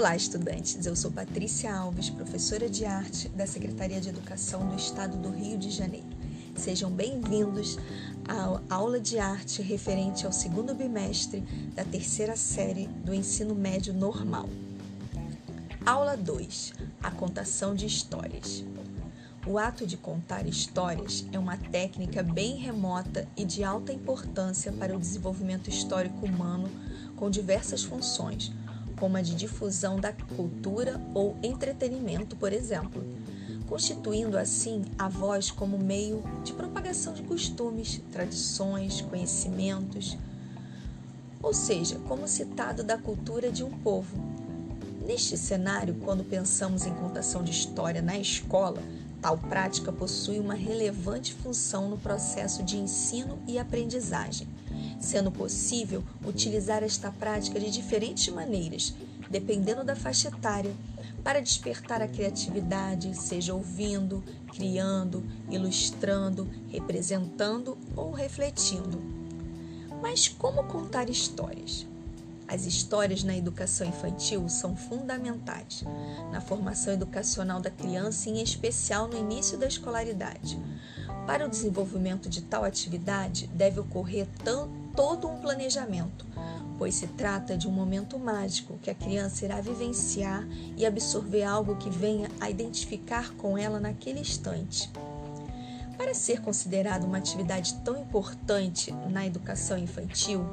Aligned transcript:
Olá, 0.00 0.16
estudantes! 0.16 0.86
Eu 0.86 0.96
sou 0.96 1.12
Patrícia 1.12 1.76
Alves, 1.76 2.08
professora 2.08 2.70
de 2.70 2.86
arte 2.86 3.28
da 3.28 3.46
Secretaria 3.46 4.00
de 4.00 4.08
Educação 4.08 4.66
do 4.66 4.74
Estado 4.74 5.14
do 5.18 5.28
Rio 5.28 5.58
de 5.58 5.68
Janeiro. 5.68 6.06
Sejam 6.56 6.90
bem-vindos 6.90 7.76
à 8.26 8.74
aula 8.74 8.98
de 8.98 9.18
arte 9.18 9.60
referente 9.60 10.24
ao 10.24 10.32
segundo 10.32 10.74
bimestre 10.74 11.42
da 11.74 11.84
terceira 11.84 12.34
série 12.34 12.86
do 12.86 13.12
ensino 13.12 13.54
médio 13.54 13.92
normal. 13.92 14.48
Aula 15.84 16.16
2: 16.16 16.72
A 17.02 17.10
contação 17.10 17.74
de 17.74 17.84
histórias. 17.84 18.64
O 19.46 19.58
ato 19.58 19.86
de 19.86 19.98
contar 19.98 20.46
histórias 20.46 21.26
é 21.30 21.38
uma 21.38 21.58
técnica 21.58 22.22
bem 22.22 22.56
remota 22.56 23.28
e 23.36 23.44
de 23.44 23.62
alta 23.62 23.92
importância 23.92 24.72
para 24.72 24.96
o 24.96 24.98
desenvolvimento 24.98 25.68
histórico 25.68 26.24
humano 26.24 26.70
com 27.16 27.28
diversas 27.28 27.84
funções 27.84 28.50
como 29.00 29.16
a 29.16 29.22
de 29.22 29.34
difusão 29.34 29.98
da 29.98 30.12
cultura 30.12 31.00
ou 31.14 31.34
entretenimento, 31.42 32.36
por 32.36 32.52
exemplo, 32.52 33.02
constituindo 33.66 34.36
assim 34.36 34.84
a 34.98 35.08
voz 35.08 35.50
como 35.50 35.78
meio 35.78 36.22
de 36.44 36.52
propagação 36.52 37.14
de 37.14 37.22
costumes, 37.22 38.02
tradições, 38.12 39.00
conhecimentos, 39.00 40.18
ou 41.42 41.54
seja, 41.54 41.98
como 42.00 42.28
citado 42.28 42.84
da 42.84 42.98
cultura 42.98 43.50
de 43.50 43.64
um 43.64 43.70
povo. 43.70 44.14
Neste 45.06 45.38
cenário, 45.38 45.94
quando 46.04 46.22
pensamos 46.22 46.84
em 46.84 46.94
contação 46.94 47.42
de 47.42 47.50
história 47.50 48.02
na 48.02 48.18
escola, 48.18 48.82
tal 49.20 49.38
prática 49.38 49.92
possui 49.92 50.38
uma 50.38 50.54
relevante 50.54 51.34
função 51.34 51.88
no 51.88 51.98
processo 51.98 52.62
de 52.62 52.76
ensino 52.76 53.38
e 53.46 53.58
aprendizagem 53.58 54.48
sendo 55.00 55.32
possível 55.32 56.04
utilizar 56.24 56.82
esta 56.82 57.10
prática 57.10 57.58
de 57.58 57.70
diferentes 57.70 58.32
maneiras, 58.32 58.94
dependendo 59.30 59.82
da 59.82 59.96
faixa 59.96 60.28
etária, 60.28 60.74
para 61.24 61.40
despertar 61.40 62.00
a 62.00 62.08
criatividade, 62.08 63.14
seja 63.16 63.54
ouvindo, 63.54 64.22
criando, 64.54 65.24
ilustrando, 65.50 66.48
representando 66.68 67.76
ou 67.96 68.10
refletindo. 68.10 69.00
Mas 70.00 70.28
como 70.28 70.64
contar 70.64 71.10
histórias? 71.10 71.86
As 72.50 72.66
histórias 72.66 73.22
na 73.22 73.36
educação 73.36 73.86
infantil 73.86 74.48
são 74.48 74.74
fundamentais 74.74 75.84
na 76.32 76.40
formação 76.40 76.92
educacional 76.92 77.60
da 77.60 77.70
criança, 77.70 78.28
em 78.28 78.42
especial 78.42 79.06
no 79.06 79.16
início 79.16 79.56
da 79.56 79.68
escolaridade. 79.68 80.60
Para 81.28 81.46
o 81.46 81.48
desenvolvimento 81.48 82.28
de 82.28 82.42
tal 82.42 82.64
atividade, 82.64 83.46
deve 83.54 83.78
ocorrer 83.78 84.26
todo 84.96 85.28
um 85.28 85.38
planejamento, 85.40 86.26
pois 86.76 86.96
se 86.96 87.06
trata 87.06 87.56
de 87.56 87.68
um 87.68 87.70
momento 87.70 88.18
mágico 88.18 88.80
que 88.82 88.90
a 88.90 88.94
criança 88.96 89.44
irá 89.44 89.60
vivenciar 89.60 90.44
e 90.76 90.84
absorver 90.84 91.44
algo 91.44 91.76
que 91.76 91.88
venha 91.88 92.28
a 92.40 92.50
identificar 92.50 93.30
com 93.34 93.56
ela 93.56 93.78
naquele 93.78 94.18
instante. 94.18 94.90
Para 95.96 96.14
ser 96.14 96.40
considerada 96.40 97.06
uma 97.06 97.18
atividade 97.18 97.74
tão 97.84 97.96
importante 97.96 98.90
na 99.08 99.24
educação 99.24 99.78
infantil, 99.78 100.44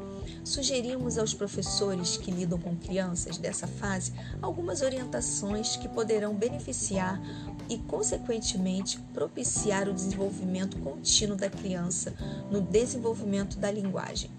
sugerimos 0.47 1.17
aos 1.17 1.33
professores 1.33 2.15
que 2.15 2.31
lidam 2.31 2.57
com 2.57 2.75
crianças 2.75 3.37
dessa 3.37 3.67
fase 3.67 4.13
algumas 4.41 4.81
orientações 4.81 5.75
que 5.75 5.89
poderão 5.89 6.33
beneficiar 6.33 7.21
e, 7.69 7.77
consequentemente, 7.77 8.97
propiciar 9.13 9.89
o 9.89 9.93
desenvolvimento 9.93 10.77
contínuo 10.79 11.35
da 11.35 11.49
criança 11.49 12.13
no 12.49 12.61
desenvolvimento 12.61 13.57
da 13.57 13.69
linguagem. 13.69 14.31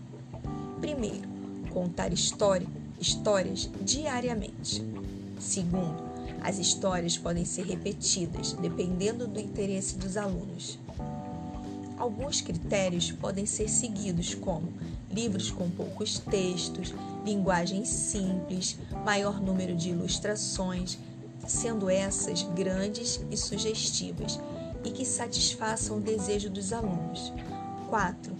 Primeiro, 0.80 1.28
contar 1.70 2.12
história, 2.12 2.66
histórias 2.98 3.70
diariamente. 3.82 4.82
Segundo, 5.38 6.02
as 6.40 6.58
histórias 6.58 7.18
podem 7.18 7.44
ser 7.44 7.66
repetidas 7.66 8.54
dependendo 8.54 9.26
do 9.26 9.38
interesse 9.38 9.98
dos 9.98 10.16
alunos. 10.16 10.78
Alguns 11.98 12.40
critérios 12.40 13.10
podem 13.10 13.44
ser 13.44 13.68
seguidos, 13.68 14.34
como 14.34 14.72
livros 15.10 15.50
com 15.50 15.70
poucos 15.70 16.18
textos, 16.18 16.94
linguagem 17.24 17.84
simples, 17.84 18.78
maior 19.04 19.40
número 19.40 19.74
de 19.74 19.90
ilustrações, 19.90 20.98
sendo 21.46 21.88
essas 21.88 22.42
grandes 22.42 23.20
e 23.30 23.36
sugestivas 23.36 24.38
e 24.84 24.90
que 24.90 25.04
satisfaçam 25.04 25.98
o 25.98 26.00
desejo 26.00 26.50
dos 26.50 26.72
alunos. 26.72 27.32
4. 27.88 28.36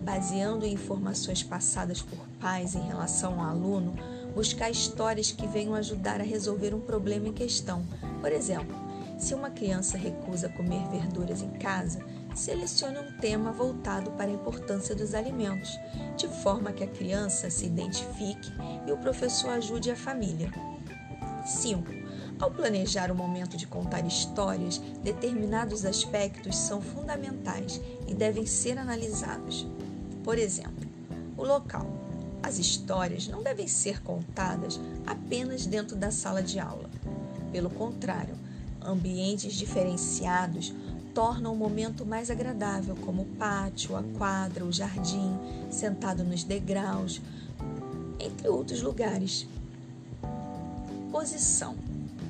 Baseando 0.00 0.64
em 0.64 0.74
informações 0.74 1.42
passadas 1.42 2.02
por 2.02 2.18
pais 2.40 2.74
em 2.74 2.82
relação 2.82 3.40
ao 3.40 3.50
aluno, 3.50 3.94
buscar 4.34 4.70
histórias 4.70 5.32
que 5.32 5.46
venham 5.46 5.74
ajudar 5.74 6.20
a 6.20 6.24
resolver 6.24 6.74
um 6.74 6.80
problema 6.80 7.28
em 7.28 7.32
questão. 7.32 7.84
Por 8.20 8.32
exemplo, 8.32 8.76
se 9.18 9.34
uma 9.34 9.50
criança 9.50 9.96
recusa 9.96 10.48
comer 10.48 10.86
verduras 10.88 11.40
em 11.40 11.50
casa, 11.50 12.00
selecione 12.34 12.98
um 12.98 13.12
tema 13.18 13.52
voltado 13.52 14.10
para 14.12 14.30
a 14.30 14.34
importância 14.34 14.94
dos 14.94 15.14
alimentos, 15.14 15.78
de 16.16 16.28
forma 16.28 16.72
que 16.72 16.84
a 16.84 16.88
criança 16.88 17.48
se 17.48 17.66
identifique 17.66 18.52
e 18.86 18.92
o 18.92 18.96
professor 18.96 19.50
ajude 19.50 19.90
a 19.90 19.96
família. 19.96 20.52
5. 21.46 21.84
Ao 22.38 22.50
planejar 22.50 23.10
o 23.10 23.14
momento 23.14 23.56
de 23.56 23.66
contar 23.66 24.04
histórias, 24.04 24.78
determinados 25.02 25.84
aspectos 25.84 26.56
são 26.56 26.80
fundamentais 26.80 27.80
e 28.08 28.14
devem 28.14 28.44
ser 28.44 28.78
analisados. 28.78 29.66
Por 30.22 30.36
exemplo, 30.38 30.88
o 31.36 31.44
local. 31.44 31.86
As 32.42 32.58
histórias 32.58 33.28
não 33.28 33.42
devem 33.42 33.66
ser 33.66 34.02
contadas 34.02 34.78
apenas 35.06 35.64
dentro 35.64 35.96
da 35.96 36.10
sala 36.10 36.42
de 36.42 36.58
aula. 36.58 36.90
Pelo 37.52 37.70
contrário, 37.70 38.34
ambientes 38.82 39.54
diferenciados 39.54 40.74
tornam 41.14 41.52
o 41.52 41.56
momento 41.56 42.04
mais 42.04 42.30
agradável, 42.30 42.96
como 42.96 43.22
o 43.22 43.36
pátio, 43.36 43.96
a 43.96 44.02
quadra, 44.18 44.64
o 44.64 44.72
jardim, 44.72 45.38
sentado 45.70 46.24
nos 46.24 46.42
degraus, 46.42 47.22
entre 48.18 48.48
outros 48.48 48.82
lugares. 48.82 49.46
Posição: 51.12 51.76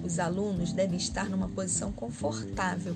os 0.04 0.18
alunos 0.18 0.72
devem 0.72 0.98
estar 0.98 1.30
numa 1.30 1.48
posição 1.48 1.90
confortável 1.90 2.94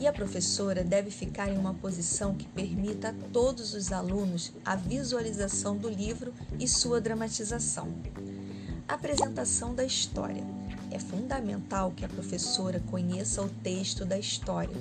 e 0.00 0.06
a 0.08 0.12
professora 0.12 0.82
deve 0.82 1.12
ficar 1.12 1.48
em 1.48 1.56
uma 1.56 1.74
posição 1.74 2.34
que 2.34 2.48
permita 2.48 3.10
a 3.10 3.14
todos 3.32 3.72
os 3.72 3.92
alunos 3.92 4.52
a 4.64 4.74
visualização 4.74 5.76
do 5.76 5.88
livro 5.88 6.34
e 6.58 6.66
sua 6.66 7.00
dramatização. 7.00 7.88
Apresentação 8.88 9.72
da 9.72 9.84
história. 9.84 10.61
É 10.92 10.98
fundamental 10.98 11.90
que 11.96 12.04
a 12.04 12.08
professora 12.08 12.78
conheça 12.90 13.40
o 13.40 13.48
texto 13.48 14.04
da 14.04 14.18
história, 14.18 14.76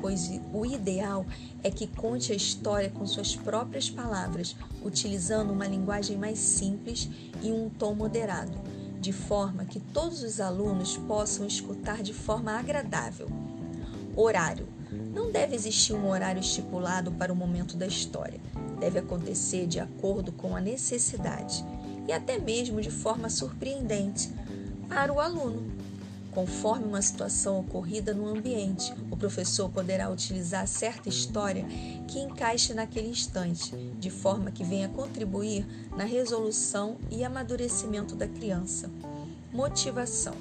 pois 0.00 0.30
o 0.54 0.64
ideal 0.64 1.26
é 1.62 1.70
que 1.70 1.86
conte 1.86 2.32
a 2.32 2.34
história 2.34 2.88
com 2.88 3.06
suas 3.06 3.36
próprias 3.36 3.90
palavras, 3.90 4.56
utilizando 4.82 5.52
uma 5.52 5.66
linguagem 5.66 6.16
mais 6.16 6.38
simples 6.38 7.10
e 7.42 7.52
um 7.52 7.68
tom 7.68 7.94
moderado, 7.94 8.58
de 8.98 9.12
forma 9.12 9.66
que 9.66 9.78
todos 9.78 10.22
os 10.22 10.40
alunos 10.40 10.96
possam 10.96 11.46
escutar 11.46 12.02
de 12.02 12.14
forma 12.14 12.52
agradável. 12.52 13.28
Horário: 14.16 14.66
não 15.12 15.30
deve 15.30 15.54
existir 15.54 15.92
um 15.92 16.08
horário 16.08 16.40
estipulado 16.40 17.12
para 17.12 17.32
o 17.32 17.36
momento 17.36 17.76
da 17.76 17.86
história. 17.86 18.40
Deve 18.78 19.00
acontecer 19.00 19.66
de 19.66 19.78
acordo 19.78 20.32
com 20.32 20.56
a 20.56 20.60
necessidade 20.60 21.62
e 22.08 22.12
até 22.12 22.38
mesmo 22.38 22.80
de 22.80 22.90
forma 22.90 23.28
surpreendente 23.28 24.32
para 24.90 25.12
o 25.12 25.20
aluno. 25.20 25.70
Conforme 26.32 26.84
uma 26.84 27.00
situação 27.00 27.60
ocorrida 27.60 28.12
no 28.12 28.28
ambiente, 28.28 28.92
o 29.10 29.16
professor 29.16 29.68
poderá 29.68 30.10
utilizar 30.10 30.66
certa 30.66 31.08
história 31.08 31.64
que 32.06 32.18
encaixe 32.18 32.74
naquele 32.74 33.08
instante, 33.08 33.74
de 33.98 34.10
forma 34.10 34.50
que 34.50 34.64
venha 34.64 34.88
contribuir 34.88 35.66
na 35.96 36.04
resolução 36.04 36.98
e 37.10 37.24
amadurecimento 37.24 38.14
da 38.14 38.28
criança. 38.28 38.90
Motivação: 39.52 40.34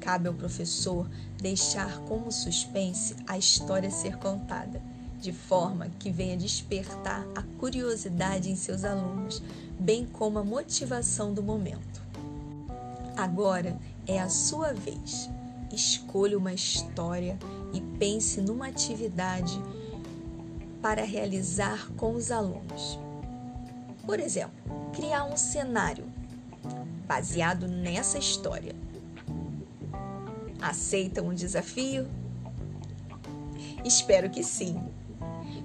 cabe 0.00 0.28
ao 0.28 0.34
professor 0.34 1.08
deixar 1.40 2.00
como 2.00 2.32
suspense 2.32 3.16
a 3.26 3.38
história 3.38 3.90
ser 3.90 4.16
contada, 4.16 4.82
de 5.20 5.32
forma 5.32 5.88
que 5.98 6.10
venha 6.10 6.36
despertar 6.36 7.26
a 7.34 7.42
curiosidade 7.58 8.50
em 8.50 8.56
seus 8.56 8.84
alunos, 8.84 9.42
bem 9.78 10.04
como 10.04 10.38
a 10.38 10.44
motivação 10.44 11.32
do 11.32 11.42
momento. 11.42 12.01
Agora 13.22 13.78
é 14.04 14.18
a 14.18 14.28
sua 14.28 14.72
vez. 14.74 15.30
Escolha 15.72 16.36
uma 16.36 16.52
história 16.52 17.38
e 17.72 17.80
pense 17.80 18.40
numa 18.40 18.66
atividade 18.66 19.62
para 20.82 21.04
realizar 21.04 21.88
com 21.96 22.14
os 22.14 22.32
alunos. 22.32 22.98
Por 24.04 24.18
exemplo, 24.18 24.56
criar 24.92 25.22
um 25.22 25.36
cenário 25.36 26.04
baseado 27.06 27.68
nessa 27.68 28.18
história. 28.18 28.74
Aceitam 30.60 31.28
um 31.28 31.34
desafio? 31.34 32.08
Espero 33.84 34.30
que 34.30 34.42
sim. 34.42 34.82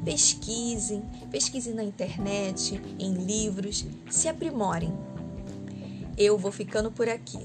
Pesquisem, 0.06 1.01
pesquisem 1.31 1.74
na 1.74 1.83
internet, 1.83 2.80
em 3.00 3.15
livros, 3.15 3.83
se 4.12 4.27
aprimorem 4.27 4.94
Eu 6.17 6.37
vou 6.37 6.51
ficando 6.51 6.91
por 6.91 7.07
aqui. 7.07 7.39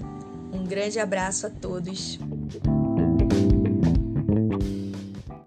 Um 0.52 0.64
grande 0.64 0.98
abraço 0.98 1.46
a 1.46 1.50
todos. 1.50 2.18